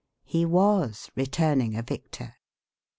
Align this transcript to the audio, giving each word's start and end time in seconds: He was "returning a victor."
He 0.23 0.47
was 0.47 1.11
"returning 1.15 1.75
a 1.75 1.83
victor." 1.83 2.37